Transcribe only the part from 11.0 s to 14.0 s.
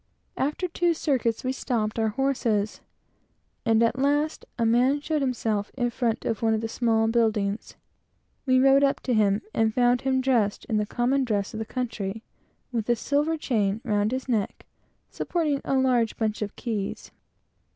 dress of the country, with a silver chain